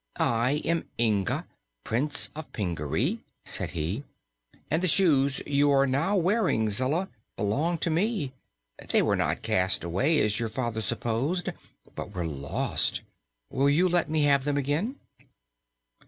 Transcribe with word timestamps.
I 0.17 0.63
am 0.65 0.85
Inga, 0.99 1.45
Prince 1.83 2.31
of 2.35 2.51
Pingaree," 2.53 3.19
said 3.45 3.69
he, 3.69 4.03
"and 4.71 4.81
the 4.81 4.87
shoes 4.87 5.43
you 5.45 5.69
are 5.69 5.85
now 5.85 6.15
wearing, 6.15 6.71
Zella, 6.71 7.07
belong 7.37 7.77
to 7.77 7.91
me. 7.91 8.33
They 8.89 9.03
were 9.03 9.15
not 9.15 9.43
cast 9.43 9.83
away, 9.83 10.19
as 10.21 10.39
your 10.39 10.49
father 10.49 10.81
supposed, 10.81 11.49
but 11.93 12.15
were 12.15 12.25
lost. 12.25 13.01
Will 13.51 13.69
you 13.69 13.87
let 13.87 14.09
me 14.09 14.23
have 14.23 14.43
them 14.43 14.57
again?" 14.57 14.95